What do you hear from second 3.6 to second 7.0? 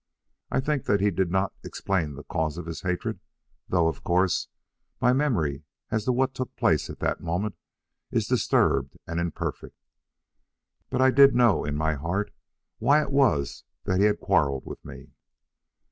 though, of course, my memory as to what took place at